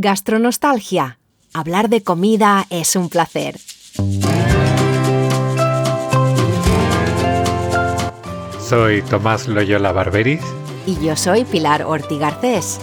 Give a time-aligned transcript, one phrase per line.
[0.00, 1.18] Gastronostalgia.
[1.52, 3.58] Hablar de comida es un placer.
[8.60, 10.40] Soy Tomás Loyola Barberis.
[10.86, 12.78] Y yo soy Pilar Orti Garcés.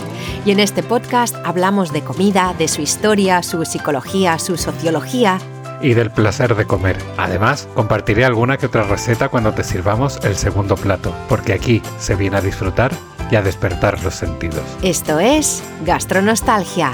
[0.45, 5.39] Y en este podcast hablamos de comida, de su historia, su psicología, su sociología.
[5.81, 6.97] Y del placer de comer.
[7.15, 12.15] Además, compartiré alguna que otra receta cuando te sirvamos el segundo plato, porque aquí se
[12.15, 12.91] viene a disfrutar
[13.31, 14.63] y a despertar los sentidos.
[14.81, 16.93] Esto es Gastronostalgia.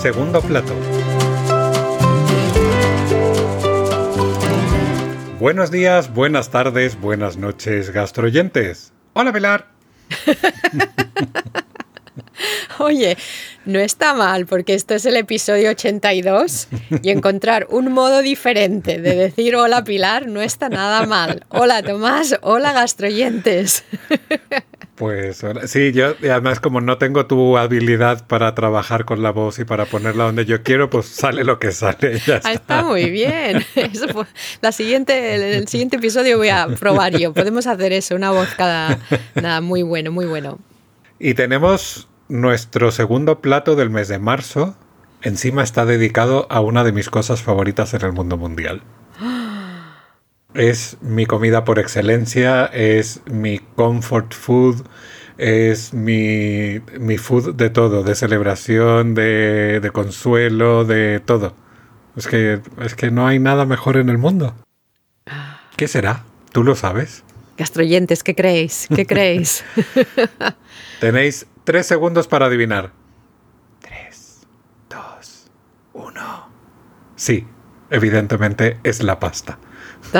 [0.00, 0.72] Segundo plato.
[5.38, 8.92] Buenos días, buenas tardes, buenas noches, gastroyentes.
[9.12, 9.66] Hola, Pilar.
[12.78, 13.16] Oye,
[13.64, 16.68] no está mal porque esto es el episodio 82
[17.02, 21.44] y encontrar un modo diferente de decir hola Pilar no está nada mal.
[21.48, 23.84] Hola Tomás, hola gastroyentes.
[24.96, 29.64] Pues sí, yo además como no tengo tu habilidad para trabajar con la voz y
[29.66, 32.18] para ponerla donde yo quiero, pues sale lo que sale.
[32.26, 32.82] Ya ah, está.
[32.82, 33.62] muy bien.
[34.62, 37.34] la siguiente, el, siguiente episodio voy a probar yo.
[37.34, 38.98] Podemos hacer eso, una voz cada...
[39.34, 40.58] Nada, muy bueno, muy bueno.
[41.18, 44.76] Y tenemos nuestro segundo plato del mes de marzo.
[45.22, 48.82] Encima está dedicado a una de mis cosas favoritas en el mundo mundial.
[50.54, 54.86] Es mi comida por excelencia, es mi comfort food,
[55.36, 61.54] es mi, mi food de todo, de celebración, de, de, consuelo, de todo.
[62.16, 64.54] Es que, es que no hay nada mejor en el mundo.
[65.76, 66.24] ¿Qué será?
[66.52, 67.22] ¿Tú lo sabes?
[67.58, 68.86] Gastroyentes, ¿qué creéis?
[68.94, 69.62] ¿Qué creéis?
[71.00, 72.92] Tenéis tres segundos para adivinar.
[73.80, 74.46] Tres,
[74.88, 75.50] dos,
[75.92, 76.48] uno.
[77.16, 77.44] Sí,
[77.90, 79.58] evidentemente es la pasta.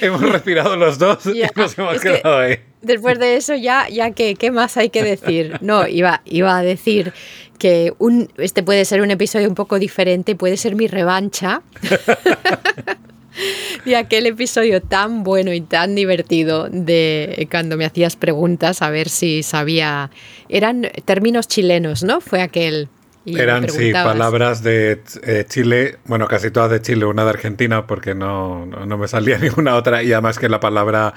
[0.00, 2.58] hemos respirado los dos y nos hemos quedado ahí.
[2.82, 5.58] Después de eso ya, ya que, ¿qué más hay que decir?
[5.60, 7.12] No, iba, iba a decir
[7.58, 11.62] que un, este puede ser un episodio un poco diferente, puede ser mi revancha.
[13.84, 19.08] de aquel episodio tan bueno y tan divertido de cuando me hacías preguntas a ver
[19.08, 20.10] si sabía.
[20.48, 22.20] Eran términos chilenos, ¿no?
[22.20, 22.88] Fue aquel.
[23.24, 28.16] Eran, sí, palabras de eh, Chile, bueno, casi todas de Chile, una de Argentina, porque
[28.16, 31.14] no, no, me salía ninguna otra, y además que la palabra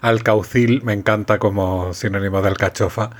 [0.00, 3.10] alcaucil me encanta como sinónimo de alcachofa.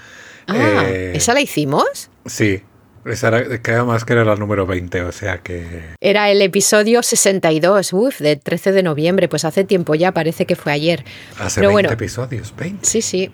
[0.46, 2.10] Ah, eh, ¿esa la hicimos?
[2.26, 2.62] Sí,
[3.10, 5.82] esa era, que además que era la número 20, o sea que...
[6.00, 10.56] Era el episodio 62, uff, del 13 de noviembre, pues hace tiempo ya, parece que
[10.56, 11.04] fue ayer.
[11.38, 12.86] Hace Pero 20 episodios, 20.
[12.86, 13.30] Sí, sí.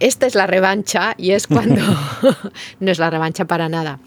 [0.00, 1.82] Esta es la revancha y es cuando...
[2.80, 3.98] no es la revancha para nada.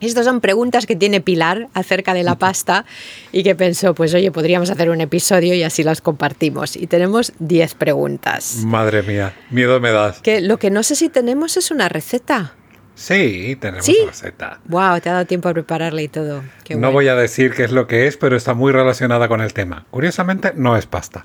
[0.00, 2.84] Estas son preguntas que tiene Pilar acerca de la pasta
[3.32, 6.76] y que pensó, pues oye, podríamos hacer un episodio y así las compartimos.
[6.76, 8.56] Y tenemos 10 preguntas.
[8.64, 10.20] Madre mía, miedo me das.
[10.20, 12.54] Que lo que no sé si tenemos es una receta.
[12.94, 14.60] Sí, tenemos una receta.
[14.66, 16.42] Wow, te ha dado tiempo a prepararla y todo.
[16.76, 19.52] no voy a decir qué es lo que es, pero está muy relacionada con el
[19.52, 19.86] tema.
[19.90, 21.24] Curiosamente, no es pasta.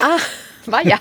[0.00, 0.18] Ah,
[0.66, 1.00] vaya.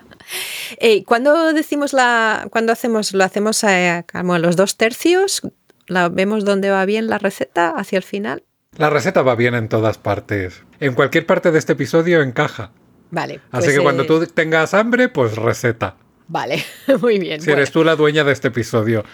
[0.78, 5.42] eh, cuando decimos la, cuando hacemos, lo hacemos a, a los dos tercios,
[5.86, 8.42] la vemos dónde va bien la receta hacia el final.
[8.76, 10.62] La receta va bien en todas partes.
[10.80, 12.72] En cualquier parte de este episodio encaja.
[13.10, 13.40] Vale.
[13.50, 15.96] Así pues, que cuando eh, tú tengas hambre, pues receta.
[16.28, 16.64] Vale,
[17.00, 17.40] muy bien.
[17.40, 19.04] Si eres tú la dueña de este episodio.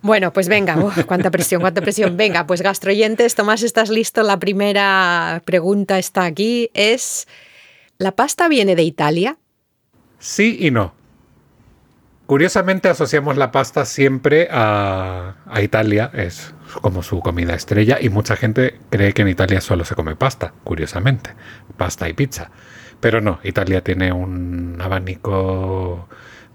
[0.00, 2.16] Bueno, pues venga, cuánta presión, cuánta presión.
[2.16, 4.22] Venga, pues gastroyentes, Tomás, ¿estás listo?
[4.22, 6.70] La primera pregunta está aquí.
[6.72, 7.26] Es,
[7.98, 9.38] ¿la pasta viene de Italia?
[10.18, 10.94] Sí y no.
[12.26, 18.78] Curiosamente asociamos la pasta siempre a, Italia, es como su comida estrella y mucha gente
[18.90, 21.30] cree que en Italia solo se come pasta, curiosamente,
[21.78, 22.50] pasta y pizza.
[23.00, 26.06] Pero no, Italia tiene un abanico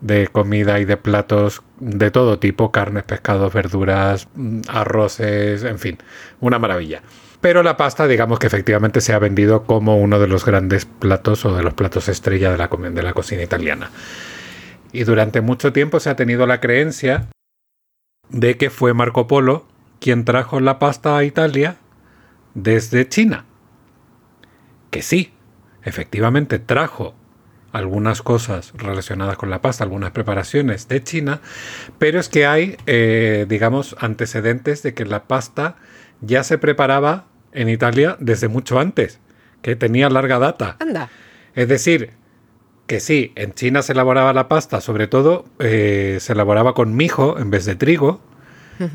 [0.03, 4.27] de comida y de platos de todo tipo, carnes, pescados, verduras,
[4.67, 5.97] arroces, en fin,
[6.41, 7.01] una maravilla.
[7.39, 11.45] Pero la pasta, digamos que efectivamente se ha vendido como uno de los grandes platos
[11.45, 13.91] o de los platos estrella de la, de la cocina italiana.
[14.91, 17.29] Y durante mucho tiempo se ha tenido la creencia
[18.29, 19.65] de que fue Marco Polo
[19.99, 21.77] quien trajo la pasta a Italia
[22.55, 23.45] desde China.
[24.91, 25.33] Que sí,
[25.83, 27.15] efectivamente trajo
[27.73, 31.41] algunas cosas relacionadas con la pasta, algunas preparaciones de China,
[31.99, 35.75] pero es que hay, eh, digamos, antecedentes de que la pasta
[36.21, 39.19] ya se preparaba en Italia desde mucho antes,
[39.61, 40.77] que tenía larga data.
[40.79, 41.09] Anda.
[41.55, 42.11] Es decir,
[42.87, 47.39] que sí, en China se elaboraba la pasta, sobre todo eh, se elaboraba con mijo
[47.39, 48.21] en vez de trigo,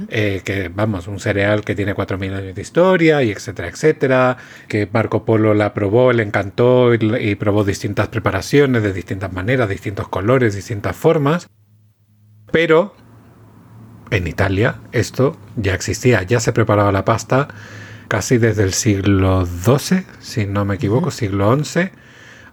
[0.09, 4.37] eh, que vamos, un cereal que tiene 4.000 años de historia y etcétera, etcétera,
[4.69, 9.69] que Marco Polo la probó, le encantó y, y probó distintas preparaciones de distintas maneras,
[9.69, 11.49] distintos colores, distintas formas,
[12.51, 12.95] pero
[14.11, 17.49] en Italia esto ya existía, ya se preparaba la pasta
[18.09, 21.91] casi desde el siglo XII, si no me equivoco, siglo XI,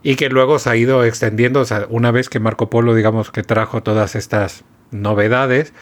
[0.03, 3.31] y que luego se ha ido extendiendo, o sea, una vez que Marco Polo, digamos,
[3.31, 5.73] que trajo todas estas novedades,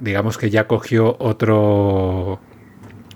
[0.00, 2.40] digamos que ya cogió otro,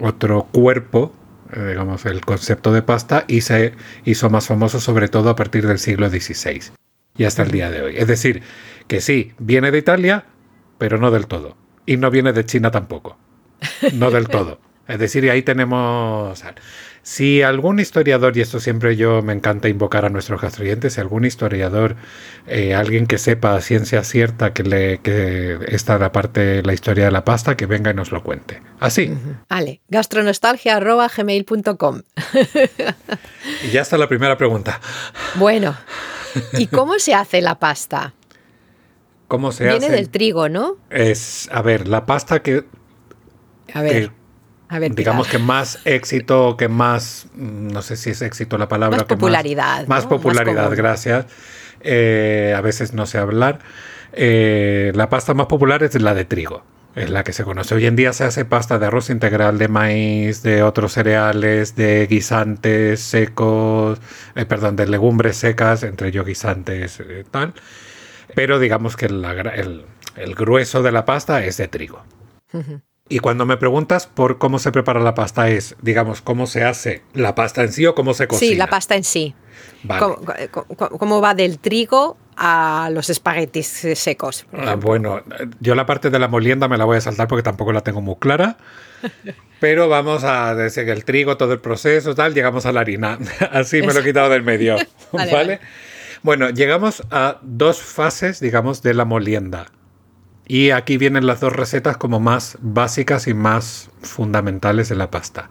[0.01, 1.13] otro cuerpo,
[1.53, 3.75] eh, digamos, el concepto de pasta, y se
[4.05, 6.73] hizo más famoso sobre todo a partir del siglo XVI
[7.19, 7.95] y hasta el día de hoy.
[7.97, 8.43] Es decir,
[8.89, 10.27] que sí, viene de Italia,
[10.79, 11.57] pero no del todo.
[11.87, 13.19] Y no viene de China tampoco.
[13.95, 14.61] No del todo.
[14.89, 16.43] Es decir, ahí tenemos...
[17.07, 21.25] Si algún historiador, y esto siempre yo me encanta invocar a nuestros gastroyentes, si algún
[21.25, 21.95] historiador,
[22.49, 27.05] eh, alguien que sepa a ciencia cierta que, le, que esta la parte la historia
[27.05, 28.61] de la pasta, que venga y nos lo cuente.
[28.81, 29.17] Así.
[29.49, 32.03] Vale, gastronostalgia.gmail.com.
[33.69, 34.81] y ya está la primera pregunta.
[35.37, 35.77] Bueno,
[36.55, 38.15] ¿y cómo se hace la pasta?
[39.29, 39.95] ¿Cómo se Viene hace?
[39.95, 40.77] del trigo, ¿no?
[40.91, 42.65] Es, a ver, la pasta que...
[43.73, 44.11] A ver.
[44.69, 48.59] Que a ver, digamos que más éxito, que más, mm, no sé si es éxito
[48.59, 48.99] la palabra.
[48.99, 50.11] Más que popularidad, Más, ¿no?
[50.11, 51.27] popularidad, Más gracias.
[51.81, 53.61] Eh, a veces no sé hablar.
[54.13, 56.65] Eh, la pasta más popular es la de trigo.
[56.95, 57.75] Es la que se conoce.
[57.75, 62.07] Hoy en día se hace pasta de arroz integral, de maíz, de otros cereales, de
[62.07, 64.01] guisantes secos,
[64.35, 67.53] eh, perdón, de legumbres secas, entre ellos guisantes, eh, tal.
[68.35, 69.85] Pero digamos que la el,
[70.17, 72.03] el grueso de la pasta es de trigo.
[73.09, 77.03] Y cuando me preguntas por cómo se prepara la pasta es, digamos, cómo se hace
[77.15, 78.51] la pasta en sí o cómo se cocina.
[78.51, 79.35] Sí, la pasta en sí.
[79.85, 80.01] Vale.
[80.01, 84.47] ¿Cómo, cómo- cómo va del trigo a los espaguetis secos?
[84.53, 85.23] Ah, bueno,
[85.61, 88.01] yo la parte de la molienda me la voy a saltar porque tampoco la tengo
[88.01, 88.57] muy clara.
[89.61, 93.19] Pero vamos a decir que el trigo, todo el proceso, tal, llegamos a la harina.
[93.53, 94.77] Así me lo he quitado del medio.
[95.13, 95.61] Vale.
[96.23, 99.67] Bueno, llegamos a dos fases, digamos, de la molienda.
[100.47, 105.51] Y aquí vienen las dos recetas como más básicas y más fundamentales de la pasta.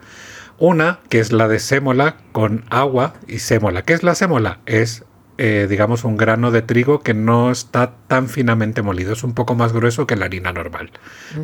[0.57, 3.81] Una, que es la de sémola con agua y sémola.
[3.81, 4.59] ¿Qué es la sémola?
[4.65, 5.03] Es,
[5.37, 9.11] eh, digamos, un grano de trigo que no está tan finamente molido.
[9.11, 10.91] Es un poco más grueso que la harina normal.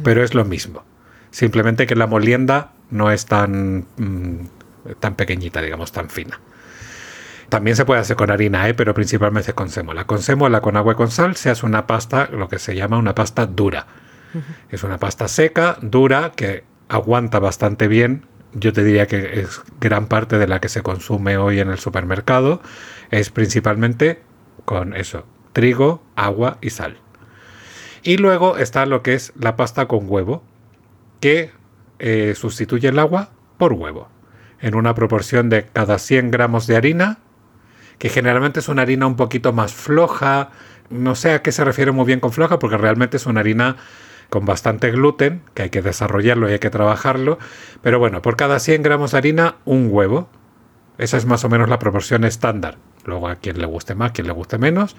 [0.04, 0.86] Pero es lo mismo.
[1.32, 6.40] Simplemente que la molienda no es tan, mm, tan pequeñita, digamos, tan fina.
[7.52, 8.74] También se puede hacer con harina, ¿eh?
[8.74, 10.06] pero principalmente con sémola.
[10.06, 12.98] Con sémola, con agua y con sal, se hace una pasta, lo que se llama
[12.98, 13.88] una pasta dura.
[14.70, 18.26] Es una pasta seca, dura, que aguanta bastante bien.
[18.54, 21.78] Yo te diría que es gran parte de la que se consume hoy en el
[21.78, 22.62] supermercado.
[23.10, 24.22] Es principalmente
[24.64, 27.00] con eso, trigo, agua y sal.
[28.02, 30.42] Y luego está lo que es la pasta con huevo,
[31.20, 31.52] que
[32.00, 34.08] eh, sustituye el agua por huevo,
[34.62, 37.18] en una proporción de cada 100 gramos de harina,
[38.02, 40.50] que generalmente es una harina un poquito más floja,
[40.90, 43.76] no sé a qué se refiere muy bien con floja, porque realmente es una harina
[44.32, 47.38] con bastante gluten, que hay que desarrollarlo y hay que trabajarlo,
[47.84, 50.30] pero bueno, por cada 100 gramos de harina, un huevo.
[50.98, 52.80] Esa es más o menos la proporción estándar.
[53.06, 54.96] Luego a quien le guste más, quien le guste menos,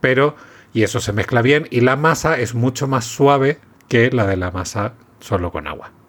[0.00, 0.34] pero
[0.72, 4.36] y eso se mezcla bien y la masa es mucho más suave que la de
[4.36, 5.99] la masa solo con agua.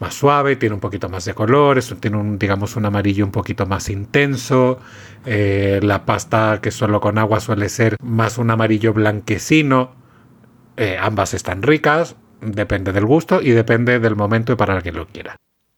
[0.00, 3.30] Más suave, tiene un poquito más de color, eso tiene un, digamos, un amarillo un
[3.30, 4.78] poquito más intenso.
[5.26, 9.92] Eh, la pasta que solo con agua suele ser más un amarillo blanquecino.
[10.78, 14.92] Eh, ambas están ricas, depende del gusto y depende del momento y para el que
[14.92, 15.36] lo quiera.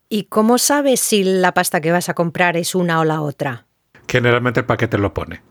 [0.09, 3.67] ¿Y cómo sabes si la pasta que vas a comprar es una o la otra?
[4.07, 5.43] Generalmente el paquete lo pone.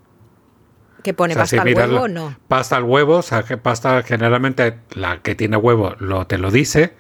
[1.04, 2.38] ¿Que pone O sea, pasta si al huevo la- o no?
[2.48, 6.52] Pasta al huevo, o sea, que pasta generalmente la que tiene huevo lo, te lo
[6.52, 6.94] dice,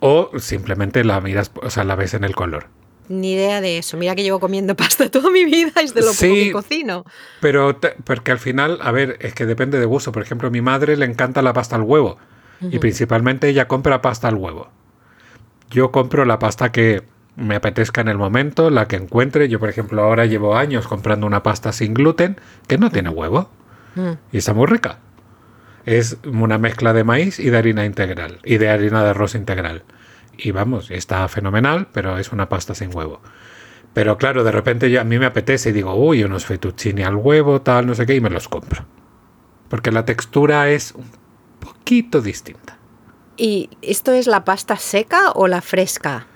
[0.00, 2.68] o simplemente la miras, o sea, la ves en el color.
[3.08, 3.96] Ni idea de eso.
[3.96, 7.04] Mira que llevo comiendo pasta toda mi vida, es de lo poco que cocino.
[7.40, 10.12] Pero te- porque al final, a ver, es que depende de gusto.
[10.12, 12.16] Por ejemplo, a mi madre le encanta la pasta al huevo.
[12.70, 14.70] Y principalmente ella compra pasta al huevo.
[15.70, 17.02] Yo compro la pasta que
[17.36, 19.48] me apetezca en el momento, la que encuentre.
[19.48, 22.36] Yo, por ejemplo, ahora llevo años comprando una pasta sin gluten
[22.66, 23.50] que no tiene huevo.
[23.94, 24.12] Mm.
[24.32, 24.98] Y está muy rica.
[25.84, 28.38] Es una mezcla de maíz y de harina integral.
[28.44, 29.82] Y de harina de arroz integral.
[30.36, 33.20] Y vamos, está fenomenal, pero es una pasta sin huevo.
[33.94, 37.16] Pero claro, de repente yo, a mí me apetece y digo, uy, unos fettuccini al
[37.16, 38.86] huevo, tal, no sé qué, y me los compro.
[39.68, 41.10] Porque la textura es un
[41.60, 42.78] poquito distinta.
[43.36, 46.26] ¿Y esto es la pasta seca o la fresca?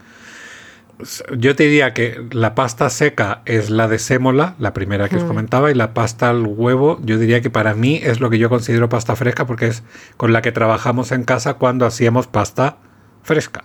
[1.36, 5.24] Yo te diría que la pasta seca es la de sémola, la primera que os
[5.24, 8.48] comentaba, y la pasta al huevo, yo diría que para mí es lo que yo
[8.48, 9.82] considero pasta fresca porque es
[10.16, 12.78] con la que trabajamos en casa cuando hacíamos pasta
[13.22, 13.64] fresca.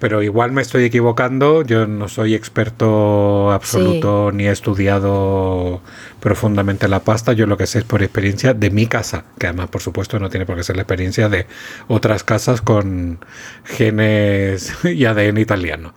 [0.00, 5.82] Pero igual me estoy equivocando, yo no soy experto absoluto ni he estudiado
[6.20, 9.68] profundamente la pasta, yo lo que sé es por experiencia de mi casa, que además
[9.68, 11.46] por supuesto no tiene por qué ser la experiencia de
[11.86, 13.18] otras casas con
[13.64, 15.92] genes y ADN italiano.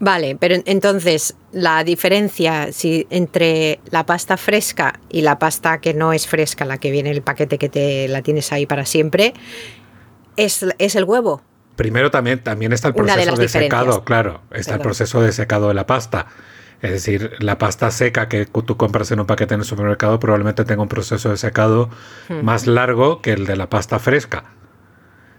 [0.00, 6.12] Vale, pero entonces la diferencia si, entre la pasta fresca y la pasta que no
[6.12, 9.34] es fresca, la que viene en el paquete que te la tienes ahí para siempre,
[10.36, 11.42] es, es el huevo.
[11.78, 15.74] Primero también, también está el proceso de, secado, claro, está el proceso de secado de
[15.74, 16.26] la pasta.
[16.82, 20.64] Es decir, la pasta seca que tú compras en un paquete en el supermercado probablemente
[20.64, 21.88] tenga un proceso de secado
[22.28, 22.44] hmm.
[22.44, 24.42] más largo que el de la pasta fresca.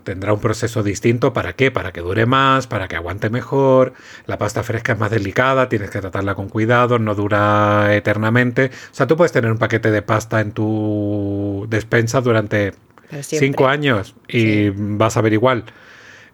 [0.06, 1.72] Tendrá un proceso distinto, ¿para qué?
[1.72, 3.92] Para que dure más, para que aguante mejor.
[4.26, 8.72] La pasta fresca es más delicada, tienes que tratarla con cuidado, no dura eternamente.
[8.94, 12.76] O sea, tú puedes tener un paquete de pasta en tu despensa durante
[13.24, 15.66] cinco años y vas a ver igual.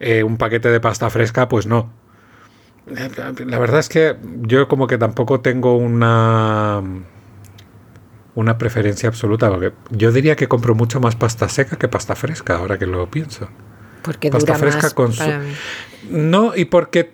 [0.08, 1.92] Eh, un paquete de pasta fresca, pues no.
[2.86, 6.84] La verdad es que yo como que tampoco tengo una
[8.36, 12.58] una preferencia absoluta, porque yo diría que compro mucho más pasta seca que pasta fresca,
[12.58, 13.50] ahora que lo pienso.
[14.04, 15.24] Porque pasta fresca con su...
[16.12, 17.14] No, y porque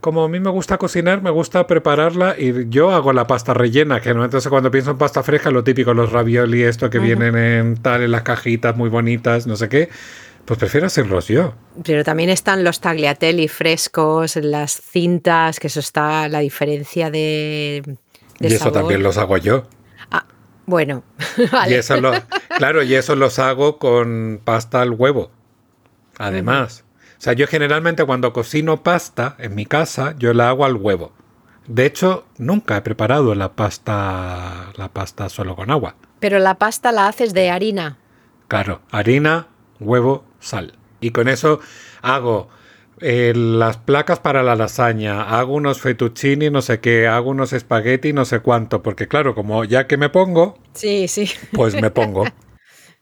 [0.00, 4.00] como a mí me gusta cocinar, me gusta prepararla y yo hago la pasta rellena,
[4.00, 7.36] que no entonces cuando pienso en pasta fresca, lo típico, los ravioli, esto que vienen
[7.36, 9.88] en tal, en las cajitas muy bonitas, no sé qué.
[10.44, 11.54] Pues prefiero hacerlos yo.
[11.84, 17.96] Pero también están los tagliatelli frescos, las cintas, que eso está la diferencia de.
[18.40, 19.66] y eso también los hago yo.
[20.10, 20.26] Ah,
[20.66, 21.02] bueno.
[21.68, 22.12] Y eso lo,
[22.58, 25.30] claro, y eso los hago con pasta al huevo.
[26.18, 26.84] Además.
[27.18, 31.12] O sea, yo generalmente cuando cocino pasta en mi casa, yo la hago al huevo.
[31.66, 35.94] De hecho, nunca he preparado la pasta, la pasta solo con agua.
[36.20, 37.96] Pero la pasta la haces de harina.
[38.48, 39.48] Claro, harina,
[39.80, 40.74] huevo, sal.
[41.00, 41.60] Y con eso
[42.02, 42.48] hago
[43.00, 48.12] eh, las placas para la lasaña, hago unos fettuccini, no sé qué, hago unos espagueti,
[48.12, 51.28] no sé cuánto, porque claro, como ya que me pongo, sí, sí.
[51.52, 52.24] pues me pongo.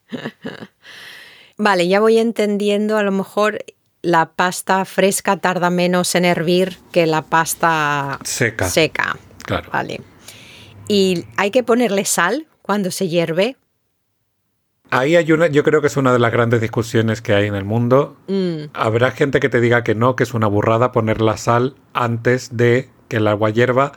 [1.59, 3.59] vale, ya voy entendiendo, a lo mejor
[4.01, 8.69] la pasta fresca tarda menos en hervir que la pasta seca.
[8.69, 9.17] Seca.
[9.45, 9.71] Claro.
[9.73, 10.01] Vale.
[10.89, 13.57] ¿Y hay que ponerle sal cuando se hierve?
[14.95, 17.55] Ahí hay una, yo creo que es una de las grandes discusiones que hay en
[17.55, 18.15] el mundo.
[18.29, 18.65] Mm.
[18.75, 22.59] Habrá gente que te diga que no, que es una burrada poner la sal antes
[22.59, 23.93] de que el agua hierva,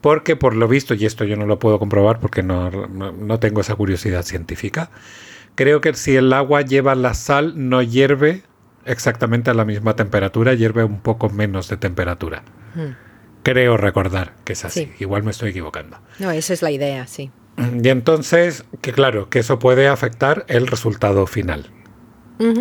[0.00, 3.60] porque por lo visto, y esto yo no lo puedo comprobar porque no, no tengo
[3.60, 4.90] esa curiosidad científica,
[5.54, 8.42] creo que si el agua lleva la sal no hierve
[8.86, 12.42] exactamente a la misma temperatura, hierve un poco menos de temperatura.
[12.74, 12.96] Mm.
[13.44, 14.90] Creo recordar que es así.
[14.98, 15.98] Igual me estoy equivocando.
[16.18, 17.30] No, esa es la idea, sí.
[17.56, 21.70] Y entonces, que claro, que eso puede afectar el resultado final.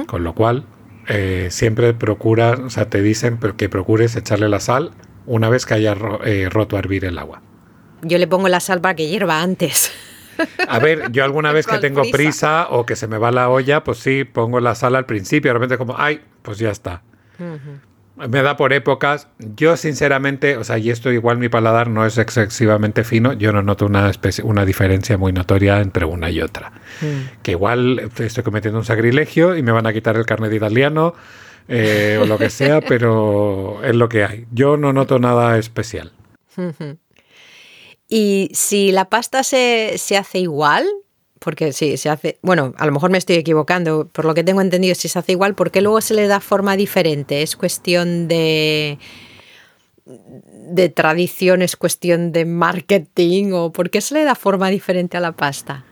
[0.05, 0.65] Con lo cual,
[1.07, 4.91] eh, siempre procura, o sea, te dicen que procures echarle la sal
[5.25, 7.41] una vez que haya eh, roto a hervir el agua.
[8.03, 9.91] Yo le pongo la sal para que hierva antes.
[10.67, 12.67] A ver, yo alguna vez que tengo prisa?
[12.69, 15.53] o que se me va la olla, pues sí, pongo la sal al principio, de
[15.53, 17.01] repente como, ay, pues ya está
[18.15, 19.27] me da por épocas.
[19.39, 23.61] Yo sinceramente, o sea, y esto igual mi paladar no es excesivamente fino, yo no
[23.63, 24.11] noto una,
[24.43, 26.71] una diferencia muy notoria entre una y otra.
[27.01, 27.41] Mm.
[27.41, 31.15] Que igual estoy cometiendo un sacrilegio y me van a quitar el carnet de italiano
[31.67, 34.45] eh, o lo que sea, pero es lo que hay.
[34.51, 36.11] Yo no noto nada especial.
[38.15, 40.85] Y si la pasta se, se hace igual,
[41.43, 44.61] porque sí, se hace, bueno, a lo mejor me estoy equivocando, por lo que tengo
[44.61, 47.41] entendido, si se hace igual, ¿por qué luego se le da forma diferente?
[47.41, 48.97] ¿Es cuestión de,
[50.05, 55.19] de tradición, es cuestión de marketing o por qué se le da forma diferente a
[55.19, 55.85] la pasta?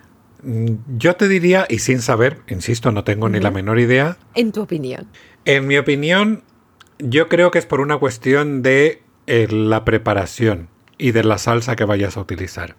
[0.43, 4.17] Mm, yo te diría, y sin saber, insisto, no tengo ni la menor idea.
[4.33, 5.07] En tu opinión.
[5.45, 6.43] En mi opinión,
[6.99, 11.75] yo creo que es por una cuestión de eh, la preparación y de la salsa
[11.75, 12.75] que vayas a utilizar.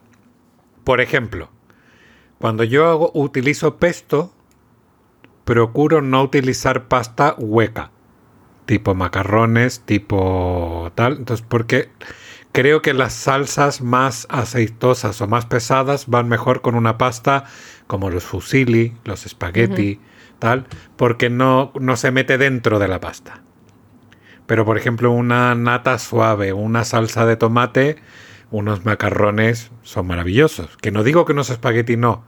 [0.84, 1.50] Por ejemplo,
[2.42, 4.32] cuando yo hago, utilizo pesto,
[5.44, 7.92] procuro no utilizar pasta hueca,
[8.66, 11.18] tipo macarrones, tipo tal.
[11.18, 11.90] Entonces, porque
[12.50, 17.44] creo que las salsas más aceitosas o más pesadas van mejor con una pasta
[17.86, 20.00] como los fusilli, los espagueti,
[20.40, 23.44] tal, porque no, no se mete dentro de la pasta.
[24.48, 28.02] Pero, por ejemplo, una nata suave, una salsa de tomate,
[28.50, 30.76] unos macarrones son maravillosos.
[30.78, 32.24] Que no digo que unos espagueti no,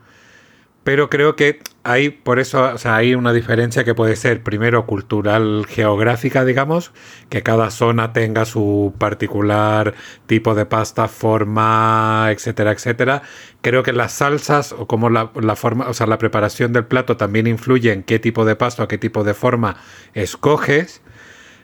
[0.84, 4.86] pero creo que hay, por eso, o sea, hay una diferencia que puede ser, primero,
[4.86, 6.92] cultural, geográfica, digamos,
[7.30, 9.94] que cada zona tenga su particular
[10.26, 13.22] tipo de pasta, forma, etcétera, etcétera.
[13.62, 17.16] Creo que las salsas o como la, la forma, o sea, la preparación del plato
[17.16, 19.76] también influye en qué tipo de pasta o qué tipo de forma
[20.12, 21.00] escoges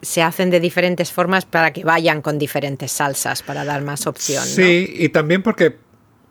[0.03, 4.45] se hacen de diferentes formas para que vayan con diferentes salsas, para dar más opción.
[4.45, 5.77] Sí, y también porque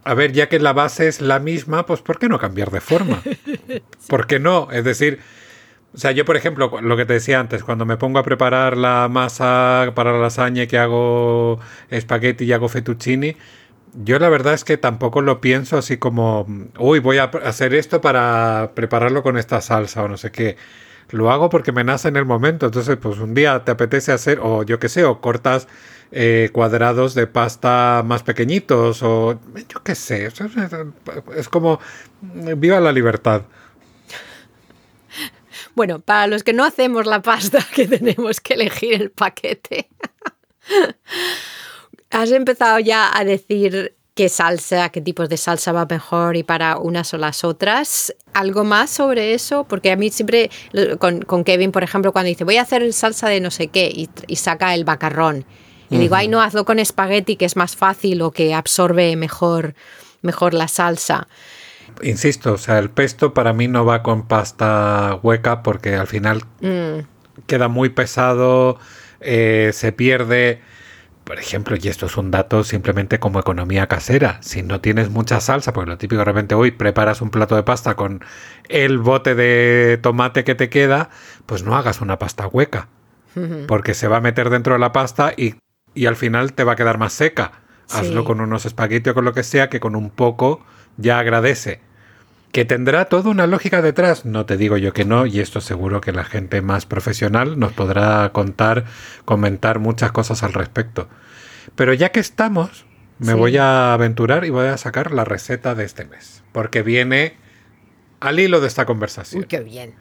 [0.04, 2.82] a ver, ya que la base es la misma, pues ¿por qué no cambiar de
[2.82, 3.22] forma?
[4.08, 4.70] ¿Por qué no?
[4.72, 5.20] Es decir,
[5.94, 8.78] o sea, yo por ejemplo, lo que te decía antes, cuando me pongo a preparar
[8.78, 13.36] la masa para la lasaña que hago espagueti y hago fettuccini,
[13.94, 16.46] yo la verdad es que tampoco lo pienso así como,
[16.78, 20.58] uy, voy a hacer esto para prepararlo con esta salsa o no sé qué.
[21.12, 22.68] Lo hago porque me nace en el momento.
[22.68, 25.68] Entonces, pues un día te apetece hacer, o yo qué sé, o cortas
[26.12, 30.30] eh, cuadrados de pasta más pequeñitos o yo qué sé,
[31.36, 31.80] es como
[32.22, 33.44] viva la libertad.
[35.76, 39.90] Bueno, para los que no hacemos la pasta, que tenemos que elegir el paquete.
[42.10, 46.78] Has empezado ya a decir qué salsa, qué tipos de salsa va mejor y para
[46.78, 48.16] unas o las otras.
[48.34, 49.66] ¿Algo más sobre eso?
[49.66, 50.50] Porque a mí siempre,
[50.98, 54.10] con, Kevin, por ejemplo, cuando dice voy a hacer salsa de no sé qué y,
[54.28, 55.46] y saca el macarrón
[55.90, 59.74] y digo, ay, no, hazlo con espagueti, que es más fácil o que absorbe mejor,
[60.22, 61.28] mejor la salsa.
[62.02, 66.44] Insisto, o sea, el pesto para mí no va con pasta hueca porque al final
[66.62, 67.44] mm.
[67.48, 68.78] queda muy pesado,
[69.20, 70.62] eh, se pierde.
[71.24, 74.40] Por ejemplo, y esto es un dato simplemente como economía casera.
[74.42, 77.62] Si no tienes mucha salsa, pues lo típico de repente hoy preparas un plato de
[77.62, 78.24] pasta con
[78.68, 81.12] el bote de tomate que te queda,
[81.46, 82.88] pues no hagas una pasta hueca.
[83.68, 85.56] Porque se va a meter dentro de la pasta y
[85.94, 87.52] y al final te va a quedar más seca.
[87.90, 90.64] Hazlo con unos espaguetis o con lo que sea, que con un poco
[90.98, 91.82] ya agradece.
[92.52, 96.02] Que tendrá toda una lógica detrás, no te digo yo que no, y esto seguro
[96.02, 98.86] que la gente más profesional nos podrá contar,
[99.26, 101.10] comentar muchas cosas al respecto.
[101.76, 102.86] Pero ya que estamos,
[103.20, 107.38] me voy a aventurar y voy a sacar la receta de este mes, porque viene
[108.20, 109.42] al hilo de esta conversación.
[109.42, 109.96] Uy, qué bien.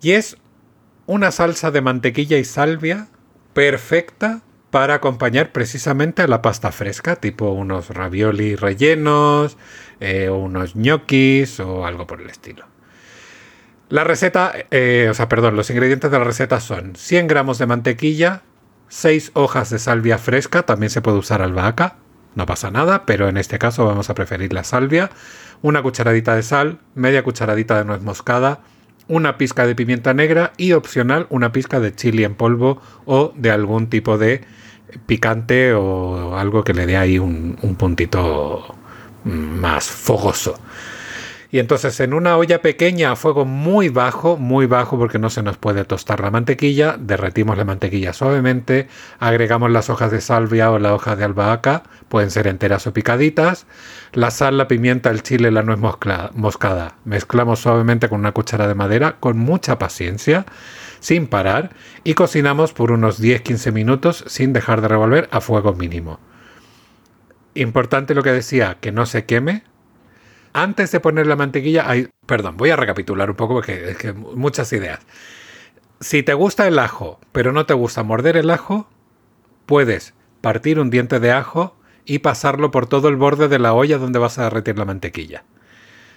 [0.00, 0.36] Y es
[1.06, 3.08] una salsa de mantequilla y salvia
[3.54, 9.58] perfecta para acompañar precisamente a la pasta fresca, tipo unos ravioli rellenos,
[10.00, 12.64] eh, unos ñoquis o algo por el estilo.
[13.90, 17.66] La receta, eh, o sea, perdón, los ingredientes de la receta son 100 gramos de
[17.66, 18.44] mantequilla,
[18.88, 21.96] 6 hojas de salvia fresca, también se puede usar albahaca,
[22.34, 25.10] no pasa nada, pero en este caso vamos a preferir la salvia,
[25.60, 28.60] una cucharadita de sal, media cucharadita de nuez moscada,
[29.12, 33.50] una pizca de pimienta negra y opcional una pizca de chili en polvo o de
[33.50, 34.40] algún tipo de
[35.04, 38.74] picante o algo que le dé ahí un, puntito
[39.24, 40.58] más fogoso.
[41.52, 45.42] Y entonces en una olla pequeña a fuego muy bajo, muy bajo porque no se
[45.42, 48.88] nos puede tostar la mantequilla, derretimos la mantequilla suavemente,
[49.20, 53.66] agregamos las hojas de salvia o la hoja de albahaca, pueden ser enteras o picaditas,
[54.14, 56.94] la sal, la pimienta, el chile, la nuez moscada.
[57.04, 60.46] Mezclamos suavemente con una cuchara de madera con mucha paciencia
[61.00, 66.18] sin parar y cocinamos por unos 10-15 minutos sin dejar de revolver a fuego mínimo.
[67.54, 69.64] Importante lo que decía, que no se queme.
[70.52, 74.12] Antes de poner la mantequilla, hay, perdón, voy a recapitular un poco porque es que
[74.12, 75.00] muchas ideas.
[76.00, 78.88] Si te gusta el ajo, pero no te gusta morder el ajo,
[79.66, 83.98] puedes partir un diente de ajo y pasarlo por todo el borde de la olla
[83.98, 85.44] donde vas a derretir la mantequilla.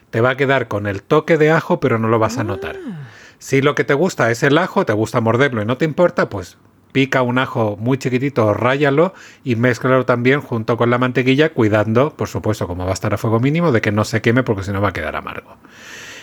[0.10, 2.78] Te va a quedar con el toque de ajo, pero no lo vas a notar.
[2.86, 3.08] Ah.
[3.38, 6.30] Si lo que te gusta es el ajo, te gusta morderlo y no te importa,
[6.30, 6.58] pues
[6.96, 12.30] pica un ajo muy chiquitito, ráyalo y mézclalo también junto con la mantequilla, cuidando, por
[12.30, 14.72] supuesto, como va a estar a fuego mínimo, de que no se queme porque si
[14.72, 15.58] no va a quedar amargo.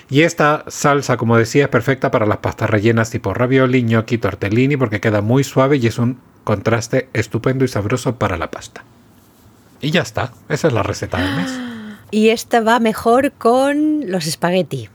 [0.09, 4.79] Y esta salsa, como decía, es perfecta para las pastas rellenas tipo ravioli, gnocchi, tortellini,
[4.79, 8.83] porque queda muy suave y es un contraste estupendo y sabroso para la pasta.
[9.83, 11.53] Y ya está, esa es la receta del mes.
[12.11, 14.89] Y esta va mejor con los espagueti.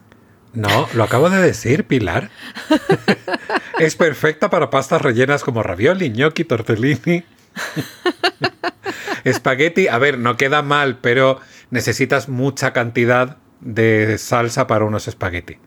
[0.57, 2.31] No, lo acabo de decir, Pilar.
[3.79, 7.23] es perfecta para pastas rellenas como ravioli, gnocchi, tortellini.
[9.23, 11.39] Espagueti, a ver, no queda mal, pero
[11.69, 15.59] necesitas mucha cantidad de salsa para unos espagueti.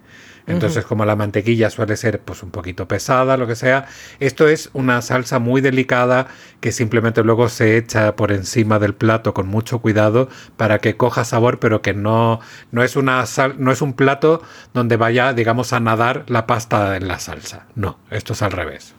[0.50, 3.86] Entonces, como la mantequilla suele ser pues un poquito pesada, lo que sea,
[4.18, 6.28] esto es una salsa muy delicada
[6.60, 11.24] que simplemente luego se echa por encima del plato con mucho cuidado para que coja
[11.24, 14.42] sabor, pero que no, no es una sal, no es un plato
[14.74, 17.66] donde vaya, digamos, a nadar la pasta en la salsa.
[17.74, 18.94] No, esto es al revés.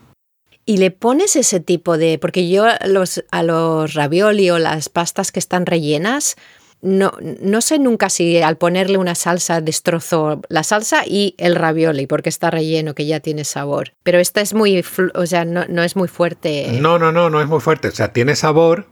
[0.66, 2.20] Y le pones ese tipo de.
[2.20, 6.36] Porque yo los, a los ravioli o las pastas que están rellenas,
[6.82, 12.08] no, no sé nunca si al ponerle una salsa destrozo la salsa y el ravioli,
[12.08, 13.94] porque está relleno, que ya tiene sabor.
[14.04, 16.80] Pero esta es muy, o sea, no, no es muy fuerte.
[16.82, 17.90] No, no, no, no es muy fuerte.
[17.90, 18.88] O sea, tiene sabor,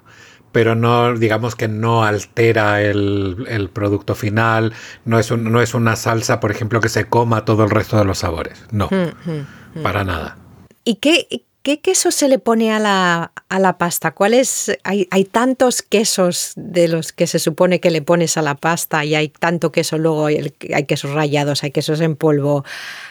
[0.52, 4.74] pero no, digamos que no altera el, producto final,
[5.06, 8.06] no es, no es una salsa, por ejemplo, que se coma todo el resto de
[8.06, 8.64] los sabores.
[8.72, 9.84] No, hmm, hmm, hmm.
[9.84, 10.38] para nada.
[10.84, 11.44] ¿Y qué,
[11.78, 14.12] qué, queso se le pone a la, a la pasta?
[14.12, 14.72] ¿Cuáles?
[14.84, 19.06] Hay, hay tantos quesos de los que se supone que le pones a la pasta
[19.06, 22.66] y hay tanto queso, luego hay, hay quesos rallados, hay quesos en polvo,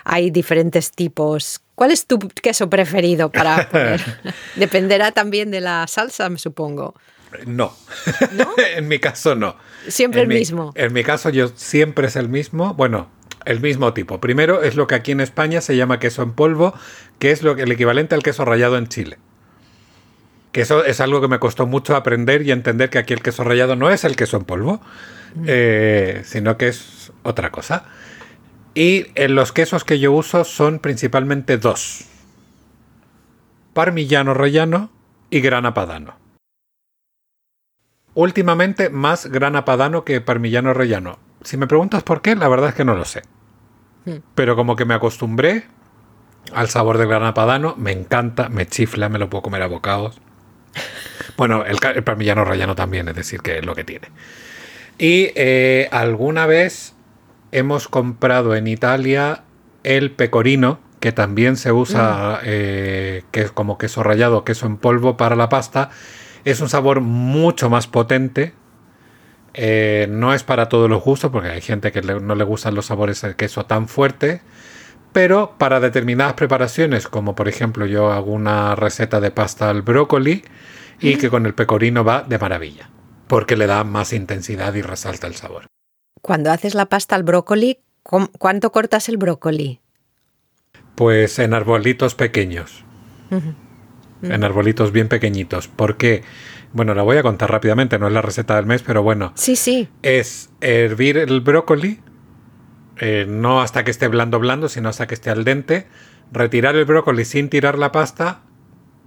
[0.04, 1.60] hay diferentes tipos.
[1.74, 4.02] ¿Cuál es tu queso preferido para poner?
[4.56, 6.94] Dependerá también de la salsa, me supongo.
[7.46, 7.72] No.
[8.76, 9.56] en mi caso no.
[9.86, 10.72] Siempre el mismo.
[10.74, 12.74] En mi caso yo siempre es el mismo.
[12.74, 13.10] Bueno,
[13.48, 14.20] el mismo tipo.
[14.20, 16.74] Primero es lo que aquí en España se llama queso en polvo,
[17.18, 19.18] que es lo el equivalente al queso rallado en Chile.
[20.52, 23.44] Que eso es algo que me costó mucho aprender y entender que aquí el queso
[23.44, 24.82] rallado no es el queso en polvo,
[25.34, 25.44] mm.
[25.46, 27.86] eh, sino que es otra cosa.
[28.74, 32.04] Y en los quesos que yo uso son principalmente dos.
[33.72, 34.90] Parmigiano rellano
[35.30, 36.16] y grana padano.
[38.12, 41.18] Últimamente más grana padano que parmigiano rellano.
[41.42, 43.22] Si me preguntas por qué, la verdad es que no lo sé.
[44.34, 45.64] Pero como que me acostumbré
[46.54, 50.20] al sabor del grana padano, me encanta, me chifla, me lo puedo comer a bocados.
[51.36, 54.08] Bueno, el, parmigiano rellano también, es decir, que es lo que tiene.
[54.98, 56.94] Y eh, alguna vez
[57.52, 59.44] hemos comprado en Italia
[59.84, 62.44] el pecorino, que también se usa mm.
[62.44, 65.90] eh, que es como queso rallado, queso en polvo para la pasta,
[66.44, 68.52] es un sabor mucho más potente.
[69.54, 72.86] Eh, no es para todos los gustos, porque hay gente que no le gustan los
[72.86, 74.40] sabores de queso tan fuerte.
[75.12, 80.44] Pero para determinadas preparaciones, como por ejemplo yo hago una receta de pasta al brócoli
[81.00, 82.90] y que con el pecorino va de maravilla,
[83.26, 85.66] porque le da más intensidad y resalta el sabor.
[86.20, 89.80] Cuando haces la pasta al brócoli, ¿cuánto cortas el brócoli?
[90.94, 92.84] Pues en arbolitos pequeños
[94.22, 95.68] en arbolitos bien pequeñitos.
[95.68, 96.22] porque
[96.72, 99.32] Bueno, la voy a contar rápidamente, no es la receta del mes, pero bueno.
[99.34, 99.88] Sí, sí.
[100.02, 102.00] Es hervir el brócoli,
[102.98, 105.86] eh, no hasta que esté blando blando, sino hasta que esté al dente,
[106.32, 108.40] retirar el brócoli sin tirar la pasta,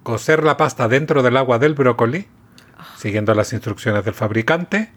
[0.03, 2.27] coser la pasta dentro del agua del brócoli,
[2.97, 4.91] siguiendo las instrucciones del fabricante,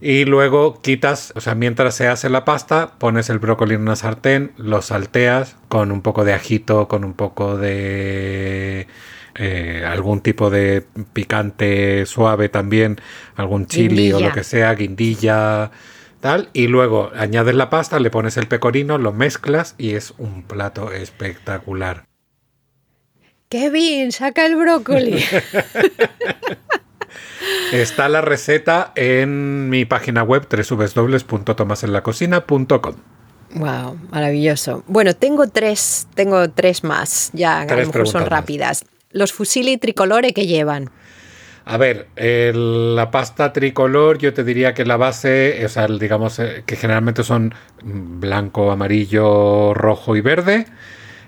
[0.00, 3.96] y luego quitas, o sea, mientras se hace la pasta, pones el brócoli en una
[3.96, 8.86] sartén, lo salteas con un poco de ajito, con un poco de
[9.36, 13.00] eh, algún tipo de picante suave también,
[13.34, 15.72] algún chili o lo que sea, guindilla,
[16.20, 20.44] tal, y luego añades la pasta, le pones el pecorino, lo mezclas y es un
[20.44, 22.04] plato espectacular.
[23.48, 25.24] Kevin, saca el brócoli.
[27.72, 32.94] Está la receta en mi página web www.tomasenlacocina.com.
[33.56, 34.84] Wow, maravilloso.
[34.86, 40.34] Bueno, tengo tres, tengo tres más, ya a lo mejor son rápidas los fusilli tricolore
[40.34, 40.90] que llevan?
[41.64, 46.62] A ver, la pasta tricolor, yo te diría que la base, o sea, digamos eh,
[46.66, 50.66] que generalmente son blanco, amarillo, rojo y verde.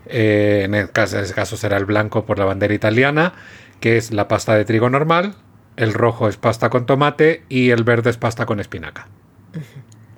[0.05, 3.33] Eh, en, el caso, ese caso será el blanco por la bandera italiana,
[3.81, 5.37] que es la pasta de trigo normal.
[5.77, 9.09] El rojo es pasta con tomate y el verde es pasta con espinaca.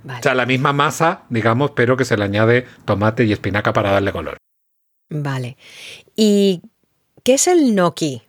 [0.04, 3.92] O sea, la misma masa, digamos, pero que se le añade tomate y espinaca para
[3.92, 4.36] darle color.
[5.10, 5.56] Vale.
[6.16, 6.62] ¿Y
[7.28, 8.22] ¿Qué es el gnocchi?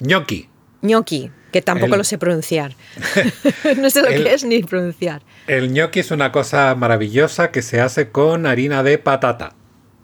[0.00, 0.48] Gnocchi.
[0.82, 2.74] Gnocchi, que tampoco lo sé pronunciar.
[3.76, 5.22] no sé lo que es ni pronunciar.
[5.46, 9.54] El gnocchi es una cosa maravillosa que se hace con harina de patata.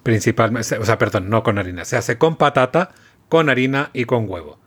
[0.04, 1.84] Principalmente, o sea, perdón, no con harina.
[1.84, 2.94] Se hace con patata,
[3.28, 4.60] con harina y con huevo.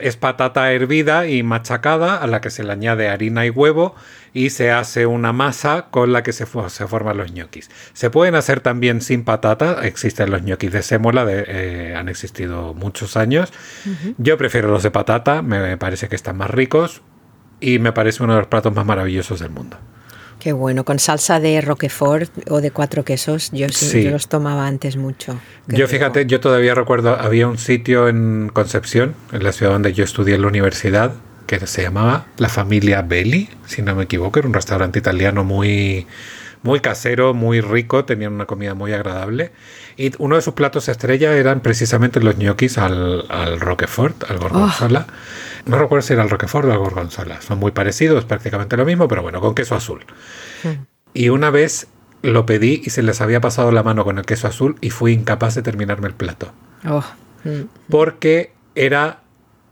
[0.00, 3.94] Es patata hervida y machacada a la que se le añade harina y huevo
[4.32, 7.70] y se hace una masa con la que se, se forman los ñoquis.
[7.92, 12.74] Se pueden hacer también sin patata, existen los ñoquis de sémola, de, eh, han existido
[12.74, 13.52] muchos años.
[14.16, 17.02] Yo prefiero los de patata, me parece que están más ricos
[17.60, 19.78] y me parece uno de los platos más maravillosos del mundo.
[20.42, 24.10] Qué bueno, con salsa de Roquefort o de cuatro quesos, yo, sí.
[24.10, 25.38] los tomaba antes mucho.
[25.68, 30.02] yo fíjate, yo todavía recuerdo, había un sitio en Concepción, en la ciudad donde yo
[30.02, 31.12] estudié en la universidad,
[31.46, 36.08] que se llamaba La Familia Belli, si no me equivoco, era un restaurante italiano muy,
[36.62, 39.52] muy casero, muy rico, tenían una comida muy agradable.
[39.96, 45.06] Y uno de sus platos estrella eran precisamente los ñoquis al, al Roquefort, al gorgonzola.
[45.08, 45.70] Oh.
[45.70, 47.40] No recuerdo si era el Roquefort o el gorgonzola.
[47.40, 50.04] Son muy parecidos, prácticamente lo mismo, pero bueno, con queso azul.
[50.62, 50.84] Hmm.
[51.14, 51.88] Y una vez
[52.22, 55.12] lo pedí y se les había pasado la mano con el queso azul y fui
[55.12, 56.52] incapaz de terminarme el plato.
[56.88, 57.04] Oh.
[57.88, 59.20] Porque era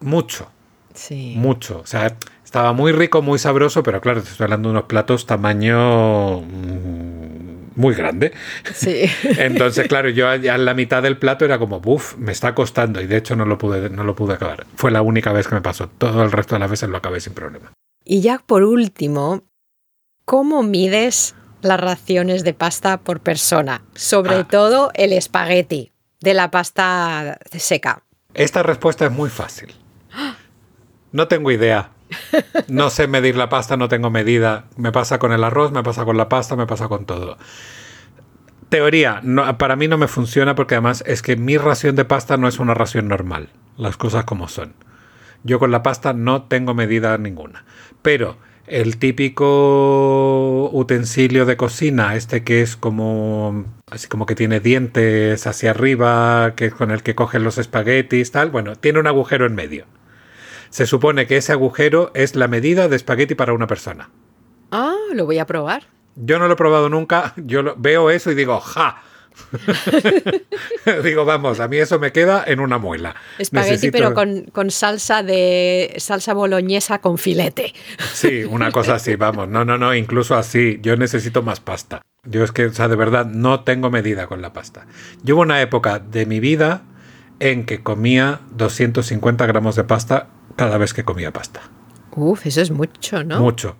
[0.00, 0.50] mucho.
[0.94, 1.34] Sí.
[1.36, 1.80] Mucho.
[1.80, 2.16] O sea,
[2.50, 7.70] Estaba muy rico, muy sabroso, pero claro, te estoy hablando de unos platos tamaño mm,
[7.76, 8.32] muy grande.
[8.74, 9.02] Sí.
[9.38, 13.00] Entonces, claro, yo ya en la mitad del plato era como, uff, me está costando
[13.00, 14.66] y de hecho no lo pude, no lo pude acabar.
[14.74, 15.86] Fue la única vez que me pasó.
[15.96, 17.70] Todo el resto de las veces lo acabé sin problema.
[18.04, 19.44] Y ya por último,
[20.24, 23.82] ¿cómo mides las raciones de pasta por persona?
[23.94, 24.48] Sobre Ah.
[24.50, 28.02] todo el espagueti de la pasta seca.
[28.34, 29.72] Esta respuesta es muy fácil.
[31.12, 31.90] No tengo idea.
[32.68, 34.64] No sé medir la pasta, no tengo medida.
[34.76, 37.36] Me pasa con el arroz, me pasa con la pasta, me pasa con todo.
[38.68, 39.20] Teoría,
[39.58, 42.58] para mí no me funciona porque además es que mi ración de pasta no es
[42.58, 43.48] una ración normal.
[43.76, 44.74] Las cosas como son.
[45.42, 47.64] Yo con la pasta no tengo medida ninguna.
[48.02, 55.46] Pero el típico utensilio de cocina, este que es como así como que tiene dientes
[55.46, 59.46] hacia arriba, que es con el que cogen los espaguetis, tal, bueno, tiene un agujero
[59.46, 59.86] en medio.
[60.70, 64.10] Se supone que ese agujero es la medida de espagueti para una persona.
[64.70, 65.82] Ah, lo voy a probar.
[66.16, 69.02] Yo no lo he probado nunca, yo lo- veo eso y digo, ¡ja!
[71.04, 73.14] digo, vamos, a mí eso me queda en una muela.
[73.38, 77.72] Espagueti, Necesito- pero con, con salsa de salsa boloñesa con filete.
[78.12, 79.48] Sí, una cosa así, vamos.
[79.48, 80.78] No, no, no, incluso así.
[80.82, 82.02] Yo necesito más pasta.
[82.24, 84.86] Yo es que, o sea, de verdad, no tengo medida con la pasta.
[85.22, 86.82] Yo hubo una época de mi vida
[87.38, 90.28] en que comía 250 gramos de pasta
[90.60, 91.62] cada vez que comía pasta.
[92.14, 93.40] Uf, eso es mucho, ¿no?
[93.40, 93.76] Mucho.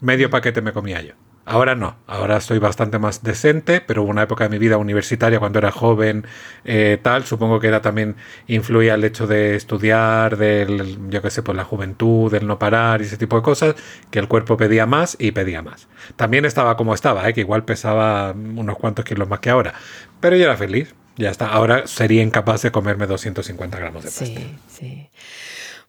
[0.00, 1.12] Medio paquete me comía yo.
[1.44, 5.38] Ahora no, ahora estoy bastante más decente, pero hubo una época de mi vida universitaria
[5.38, 6.26] cuando era joven,
[6.64, 11.42] eh, tal, supongo que era también influía el hecho de estudiar, del, yo qué sé,
[11.42, 13.74] pues la juventud, del no parar y ese tipo de cosas,
[14.10, 15.88] que el cuerpo pedía más y pedía más.
[16.16, 17.34] También estaba como estaba, ¿eh?
[17.34, 19.74] que igual pesaba unos cuantos kilos más que ahora,
[20.20, 21.48] pero yo era feliz, ya está.
[21.48, 24.24] Ahora sería incapaz de comerme 250 gramos de pasta.
[24.24, 25.10] Sí, sí.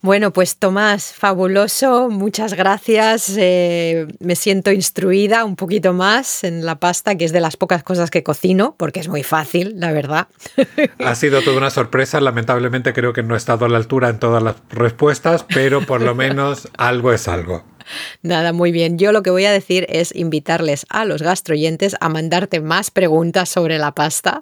[0.01, 3.34] Bueno, pues Tomás, fabuloso, muchas gracias.
[3.38, 7.81] eh, me siento instruida un poquito más en la pasta, que es de las pocas
[7.84, 10.27] cosas que cocino, porque es muy fácil, la verdad.
[11.03, 12.21] Ha sido toda una sorpresa.
[12.21, 16.01] Lamentablemente creo que no he estado a la altura en todas las respuestas, pero por
[16.01, 17.63] lo menos algo es algo.
[18.21, 18.97] Nada, muy bien.
[18.97, 23.49] Yo lo que voy a decir es invitarles a los gastroyentes a mandarte más preguntas
[23.49, 24.41] sobre la pasta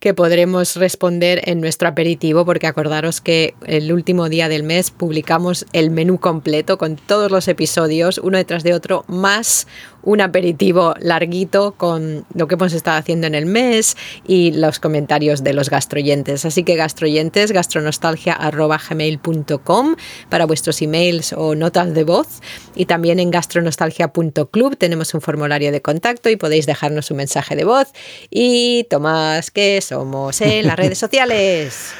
[0.00, 5.66] que podremos responder en nuestro aperitivo, porque acordaros que el último día del mes publicamos
[5.72, 9.66] el menú completo con todos los episodios, uno detrás de otro, más
[10.04, 15.42] un aperitivo larguito con lo que hemos estado haciendo en el mes y los comentarios
[15.42, 16.44] de los gastroyentes.
[16.44, 19.96] Así que gastroyentes, gastronostalgia.gmail.com
[20.28, 22.42] para vuestros emails o notas de voz
[22.74, 27.64] y también en gastronostalgia.club tenemos un formulario de contacto y podéis dejarnos un mensaje de
[27.64, 27.88] voz.
[28.30, 31.94] Y Tomás, que somos en las redes sociales.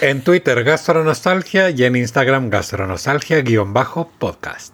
[0.00, 4.73] En Twitter Gastronostalgia y en Instagram Gastronostalgia-podcast.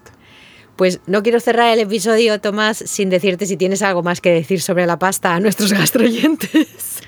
[0.80, 4.62] Pues no quiero cerrar el episodio, Tomás, sin decirte si tienes algo más que decir
[4.62, 7.02] sobre la pasta a nuestros gastroyentes.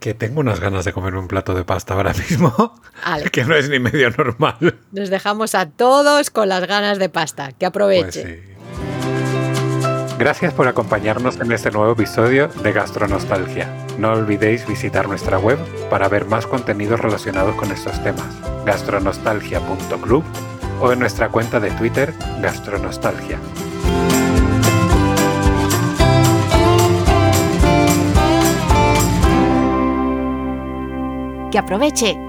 [0.00, 3.30] Que tengo unas ganas de comerme un plato de pasta ahora mismo, Ale.
[3.30, 4.80] que no es ni medio normal.
[4.90, 7.52] Nos dejamos a todos con las ganas de pasta.
[7.52, 8.22] Que aproveche.
[8.22, 10.16] Pues sí.
[10.18, 13.86] Gracias por acompañarnos en este nuevo episodio de Gastronostalgia.
[14.00, 18.26] No olvidéis visitar nuestra web para ver más contenidos relacionados con estos temas,
[18.64, 20.24] gastronostalgia.club
[20.80, 23.38] o en nuestra cuenta de Twitter Gastronostalgia.
[31.50, 32.25] Que aproveche